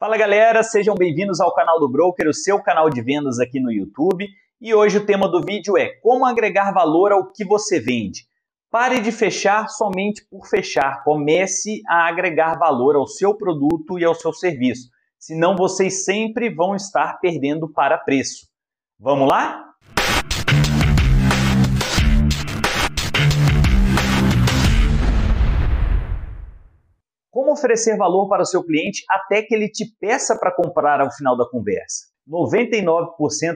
Fala 0.00 0.16
galera, 0.16 0.62
sejam 0.62 0.94
bem-vindos 0.94 1.42
ao 1.42 1.52
canal 1.52 1.78
do 1.78 1.86
Broker, 1.86 2.26
o 2.26 2.32
seu 2.32 2.58
canal 2.62 2.88
de 2.88 3.02
vendas 3.02 3.38
aqui 3.38 3.60
no 3.60 3.70
YouTube. 3.70 4.26
E 4.58 4.74
hoje 4.74 4.96
o 4.96 5.04
tema 5.04 5.28
do 5.28 5.42
vídeo 5.42 5.76
é 5.76 5.90
como 6.00 6.24
agregar 6.24 6.72
valor 6.72 7.12
ao 7.12 7.30
que 7.30 7.44
você 7.44 7.78
vende. 7.78 8.22
Pare 8.70 8.98
de 9.00 9.12
fechar 9.12 9.68
somente 9.68 10.26
por 10.30 10.46
fechar, 10.48 11.04
comece 11.04 11.82
a 11.86 12.08
agregar 12.08 12.58
valor 12.58 12.96
ao 12.96 13.06
seu 13.06 13.36
produto 13.36 13.98
e 13.98 14.04
ao 14.06 14.14
seu 14.14 14.32
serviço, 14.32 14.88
senão 15.18 15.54
vocês 15.54 16.02
sempre 16.02 16.48
vão 16.48 16.74
estar 16.74 17.20
perdendo 17.20 17.70
para 17.70 17.98
preço. 17.98 18.46
Vamos 18.98 19.28
lá? 19.28 19.66
Como 27.40 27.52
oferecer 27.52 27.96
valor 27.96 28.28
para 28.28 28.42
o 28.42 28.44
seu 28.44 28.62
cliente 28.62 29.02
até 29.08 29.40
que 29.40 29.54
ele 29.54 29.66
te 29.70 29.86
peça 29.98 30.38
para 30.38 30.54
comprar 30.54 31.00
ao 31.00 31.10
final 31.10 31.34
da 31.38 31.48
conversa? 31.48 32.08
99% 32.28 33.06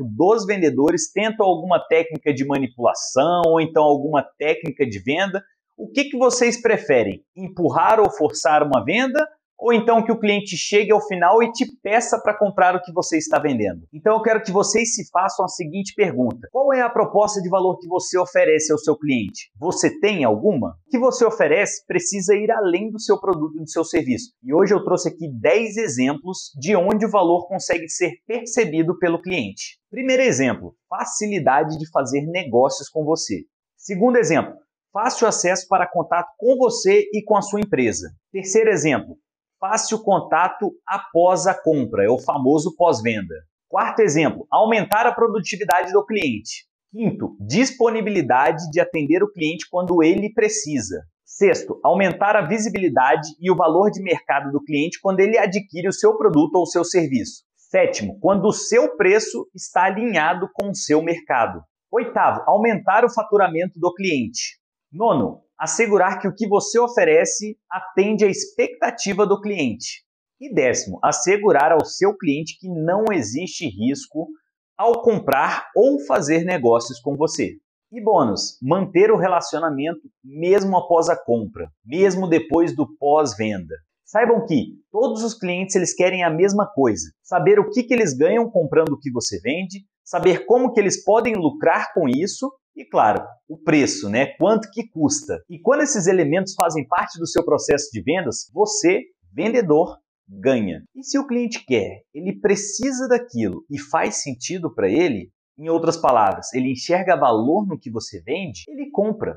dos 0.00 0.44
vendedores 0.44 1.12
tentam 1.12 1.46
alguma 1.46 1.78
técnica 1.88 2.34
de 2.34 2.44
manipulação 2.44 3.42
ou 3.46 3.60
então 3.60 3.84
alguma 3.84 4.26
técnica 4.36 4.84
de 4.84 4.98
venda. 4.98 5.40
O 5.76 5.88
que, 5.92 6.06
que 6.06 6.18
vocês 6.18 6.60
preferem? 6.60 7.22
Empurrar 7.36 8.00
ou 8.00 8.10
forçar 8.10 8.64
uma 8.64 8.84
venda 8.84 9.24
ou 9.58 9.72
então 9.72 10.04
que 10.04 10.12
o 10.12 10.18
cliente 10.18 10.56
chegue 10.56 10.92
ao 10.92 11.04
final 11.06 11.42
e 11.42 11.50
te 11.50 11.66
peça 11.82 12.20
para 12.22 12.36
comprar 12.36 12.76
o 12.76 12.80
que 12.80 12.92
você 12.92 13.18
está 13.18 13.38
vendendo. 13.38 13.86
Então 13.92 14.14
eu 14.14 14.22
quero 14.22 14.42
que 14.42 14.52
vocês 14.52 14.94
se 14.94 15.10
façam 15.10 15.44
a 15.44 15.48
seguinte 15.48 15.94
pergunta: 15.94 16.48
qual 16.52 16.72
é 16.72 16.80
a 16.80 16.88
proposta 16.88 17.42
de 17.42 17.48
valor 17.48 17.78
que 17.78 17.88
você 17.88 18.16
oferece 18.16 18.72
ao 18.72 18.78
seu 18.78 18.96
cliente? 18.96 19.50
Você 19.58 19.98
tem 19.98 20.22
alguma? 20.24 20.76
O 20.86 20.90
que 20.90 20.98
você 20.98 21.24
oferece 21.24 21.84
precisa 21.86 22.34
ir 22.34 22.50
além 22.50 22.90
do 22.90 23.00
seu 23.00 23.18
produto 23.20 23.56
e 23.56 23.60
do 23.60 23.68
seu 23.68 23.84
serviço. 23.84 24.32
E 24.42 24.54
hoje 24.54 24.72
eu 24.72 24.84
trouxe 24.84 25.08
aqui 25.08 25.28
10 25.28 25.76
exemplos 25.76 26.52
de 26.58 26.76
onde 26.76 27.04
o 27.04 27.10
valor 27.10 27.48
consegue 27.48 27.88
ser 27.88 28.12
percebido 28.26 28.96
pelo 28.98 29.20
cliente. 29.20 29.78
Primeiro 29.90 30.22
exemplo: 30.22 30.74
facilidade 30.88 31.76
de 31.78 31.90
fazer 31.90 32.22
negócios 32.26 32.88
com 32.88 33.04
você. 33.04 33.44
Segundo 33.76 34.18
exemplo, 34.18 34.54
fácil 34.92 35.26
acesso 35.26 35.66
para 35.68 35.90
contato 35.90 36.28
com 36.36 36.56
você 36.56 37.04
e 37.12 37.22
com 37.24 37.36
a 37.36 37.42
sua 37.42 37.60
empresa. 37.60 38.10
Terceiro 38.32 38.70
exemplo, 38.70 39.16
fácil 39.60 40.02
contato 40.02 40.72
após 40.86 41.46
a 41.46 41.54
compra, 41.54 42.04
é 42.04 42.08
o 42.08 42.18
famoso 42.18 42.74
pós-venda. 42.76 43.34
Quarto 43.68 44.00
exemplo, 44.00 44.46
aumentar 44.50 45.06
a 45.06 45.12
produtividade 45.12 45.92
do 45.92 46.04
cliente. 46.04 46.66
Quinto, 46.90 47.36
disponibilidade 47.38 48.70
de 48.70 48.80
atender 48.80 49.22
o 49.22 49.30
cliente 49.30 49.66
quando 49.70 50.02
ele 50.02 50.32
precisa. 50.32 51.02
Sexto, 51.22 51.78
aumentar 51.84 52.34
a 52.34 52.46
visibilidade 52.46 53.28
e 53.38 53.50
o 53.50 53.56
valor 53.56 53.90
de 53.90 54.02
mercado 54.02 54.50
do 54.50 54.64
cliente 54.64 54.98
quando 55.02 55.20
ele 55.20 55.36
adquire 55.36 55.86
o 55.86 55.92
seu 55.92 56.16
produto 56.16 56.56
ou 56.56 56.64
seu 56.64 56.82
serviço. 56.82 57.42
Sétimo, 57.54 58.18
quando 58.20 58.46
o 58.46 58.52
seu 58.52 58.96
preço 58.96 59.46
está 59.54 59.84
alinhado 59.84 60.48
com 60.54 60.70
o 60.70 60.74
seu 60.74 61.02
mercado. 61.02 61.60
Oitavo, 61.92 62.42
aumentar 62.46 63.04
o 63.04 63.12
faturamento 63.12 63.78
do 63.78 63.92
cliente. 63.92 64.58
Nono, 64.90 65.42
assegurar 65.58 66.20
que 66.20 66.28
o 66.28 66.34
que 66.34 66.46
você 66.46 66.78
oferece 66.78 67.58
atende 67.70 68.24
à 68.24 68.28
expectativa 68.28 69.26
do 69.26 69.40
cliente. 69.40 70.04
E 70.40 70.54
décimo, 70.54 71.00
assegurar 71.02 71.72
ao 71.72 71.84
seu 71.84 72.16
cliente 72.16 72.56
que 72.60 72.68
não 72.68 73.06
existe 73.12 73.66
risco 73.66 74.28
ao 74.76 75.02
comprar 75.02 75.68
ou 75.74 75.98
fazer 76.06 76.44
negócios 76.44 77.00
com 77.00 77.16
você. 77.16 77.56
E 77.90 78.00
bônus, 78.00 78.58
manter 78.62 79.10
o 79.10 79.16
relacionamento 79.16 80.02
mesmo 80.22 80.76
após 80.76 81.08
a 81.08 81.16
compra, 81.16 81.68
mesmo 81.84 82.28
depois 82.28 82.76
do 82.76 82.86
pós-venda. 82.96 83.74
Saibam 84.04 84.46
que 84.46 84.74
todos 84.92 85.24
os 85.24 85.34
clientes 85.34 85.74
eles 85.74 85.94
querem 85.94 86.22
a 86.22 86.30
mesma 86.30 86.66
coisa: 86.66 87.10
saber 87.22 87.58
o 87.58 87.68
que, 87.70 87.82
que 87.82 87.92
eles 87.92 88.16
ganham 88.16 88.48
comprando 88.48 88.92
o 88.92 88.98
que 88.98 89.10
você 89.10 89.40
vende, 89.40 89.80
saber 90.04 90.46
como 90.46 90.72
que 90.72 90.78
eles 90.78 91.02
podem 91.02 91.34
lucrar 91.34 91.92
com 91.92 92.08
isso 92.08 92.50
e 92.78 92.84
claro, 92.84 93.26
o 93.48 93.58
preço, 93.58 94.08
né? 94.08 94.26
Quanto 94.38 94.70
que 94.70 94.88
custa. 94.88 95.42
E 95.50 95.58
quando 95.58 95.82
esses 95.82 96.06
elementos 96.06 96.54
fazem 96.54 96.86
parte 96.86 97.18
do 97.18 97.26
seu 97.26 97.44
processo 97.44 97.90
de 97.92 98.00
vendas, 98.00 98.48
você, 98.54 99.02
vendedor, 99.32 99.98
ganha. 100.28 100.84
E 100.94 101.02
se 101.02 101.18
o 101.18 101.26
cliente 101.26 101.64
quer, 101.66 102.02
ele 102.14 102.38
precisa 102.38 103.08
daquilo 103.08 103.64
e 103.68 103.80
faz 103.80 104.22
sentido 104.22 104.72
para 104.72 104.88
ele, 104.88 105.32
em 105.58 105.68
outras 105.68 105.96
palavras, 105.96 106.52
ele 106.54 106.70
enxerga 106.70 107.16
valor 107.16 107.66
no 107.66 107.76
que 107.76 107.90
você 107.90 108.22
vende, 108.22 108.62
ele 108.68 108.92
compra. 108.92 109.36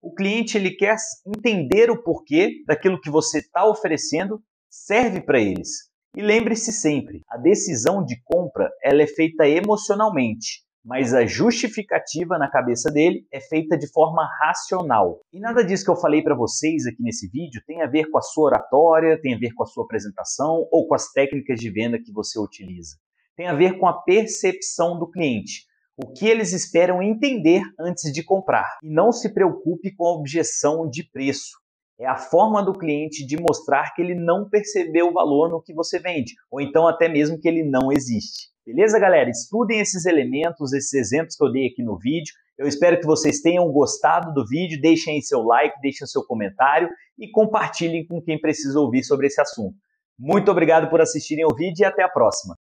O 0.00 0.14
cliente 0.14 0.56
ele 0.56 0.70
quer 0.70 0.96
entender 1.26 1.90
o 1.90 2.02
porquê 2.02 2.62
daquilo 2.66 2.98
que 2.98 3.10
você 3.10 3.40
está 3.40 3.68
oferecendo 3.68 4.42
serve 4.70 5.20
para 5.20 5.38
eles. 5.38 5.90
E 6.16 6.22
lembre-se 6.22 6.72
sempre, 6.72 7.20
a 7.28 7.36
decisão 7.36 8.02
de 8.02 8.18
compra 8.24 8.70
ela 8.82 9.02
é 9.02 9.06
feita 9.06 9.46
emocionalmente 9.46 10.66
mas 10.88 11.12
a 11.12 11.26
justificativa 11.26 12.38
na 12.38 12.50
cabeça 12.50 12.90
dele 12.90 13.26
é 13.30 13.38
feita 13.38 13.76
de 13.76 13.86
forma 13.92 14.26
racional. 14.40 15.20
E 15.30 15.38
nada 15.38 15.62
disso 15.62 15.84
que 15.84 15.90
eu 15.90 16.00
falei 16.00 16.22
para 16.22 16.34
vocês 16.34 16.86
aqui 16.86 17.02
nesse 17.02 17.28
vídeo 17.28 17.62
tem 17.66 17.82
a 17.82 17.86
ver 17.86 18.10
com 18.10 18.16
a 18.16 18.22
sua 18.22 18.46
oratória, 18.46 19.20
tem 19.20 19.34
a 19.34 19.38
ver 19.38 19.52
com 19.52 19.62
a 19.62 19.66
sua 19.66 19.84
apresentação 19.84 20.66
ou 20.72 20.88
com 20.88 20.94
as 20.94 21.12
técnicas 21.12 21.60
de 21.60 21.70
venda 21.70 21.98
que 22.02 22.10
você 22.10 22.40
utiliza. 22.40 22.96
Tem 23.36 23.48
a 23.48 23.54
ver 23.54 23.78
com 23.78 23.86
a 23.86 24.02
percepção 24.02 24.98
do 24.98 25.10
cliente, 25.10 25.66
o 26.02 26.10
que 26.10 26.26
eles 26.26 26.54
esperam 26.54 27.02
entender 27.02 27.60
antes 27.78 28.10
de 28.10 28.24
comprar. 28.24 28.78
E 28.82 28.88
não 28.88 29.12
se 29.12 29.34
preocupe 29.34 29.94
com 29.94 30.06
a 30.06 30.14
objeção 30.14 30.88
de 30.88 31.04
preço. 31.04 31.58
É 32.00 32.06
a 32.06 32.16
forma 32.16 32.62
do 32.62 32.72
cliente 32.72 33.26
de 33.26 33.36
mostrar 33.36 33.92
que 33.92 34.00
ele 34.00 34.14
não 34.14 34.48
percebeu 34.48 35.08
o 35.08 35.12
valor 35.12 35.50
no 35.50 35.60
que 35.60 35.74
você 35.74 35.98
vende, 35.98 36.32
ou 36.50 36.62
então 36.62 36.88
até 36.88 37.10
mesmo 37.10 37.38
que 37.38 37.46
ele 37.46 37.62
não 37.62 37.92
existe. 37.92 38.48
Beleza, 38.68 38.98
galera? 38.98 39.30
Estudem 39.30 39.80
esses 39.80 40.04
elementos, 40.04 40.74
esses 40.74 40.92
exemplos 40.92 41.34
que 41.34 41.42
eu 41.42 41.50
dei 41.50 41.68
aqui 41.68 41.82
no 41.82 41.96
vídeo. 41.96 42.34
Eu 42.58 42.68
espero 42.68 43.00
que 43.00 43.06
vocês 43.06 43.40
tenham 43.40 43.66
gostado 43.72 44.34
do 44.34 44.46
vídeo. 44.46 44.78
Deixem 44.78 45.14
aí 45.14 45.22
seu 45.22 45.40
like, 45.40 45.80
deixem 45.80 46.06
seu 46.06 46.22
comentário 46.22 46.86
e 47.18 47.30
compartilhem 47.30 48.06
com 48.06 48.20
quem 48.20 48.38
precisa 48.38 48.78
ouvir 48.78 49.02
sobre 49.04 49.26
esse 49.26 49.40
assunto. 49.40 49.74
Muito 50.18 50.50
obrigado 50.50 50.90
por 50.90 51.00
assistirem 51.00 51.46
o 51.46 51.56
vídeo 51.56 51.80
e 51.80 51.84
até 51.86 52.02
a 52.02 52.10
próxima. 52.10 52.58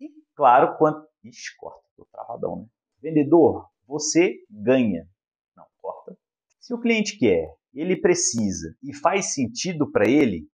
E 0.00 0.08
claro, 0.34 0.78
quanto. 0.78 1.06
Ixi, 1.22 1.54
corta, 1.58 1.86
tô 1.98 2.06
travadão, 2.06 2.62
né? 2.62 2.66
Vendedor, 3.02 3.68
você 3.86 4.36
ganha. 4.48 5.06
Não, 5.54 5.66
corta. 5.82 6.16
Se 6.58 6.72
o 6.72 6.80
cliente 6.80 7.18
quer, 7.18 7.54
ele 7.74 7.94
precisa 7.94 8.74
e 8.82 8.94
faz 8.94 9.34
sentido 9.34 9.92
para 9.92 10.08
ele. 10.08 10.48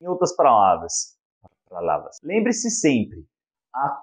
Em 0.00 0.08
outras 0.08 0.34
palavras, 0.34 1.18
palavras. 1.68 2.18
Lembre-se 2.22 2.70
sempre, 2.70 3.26
a... 3.74 4.02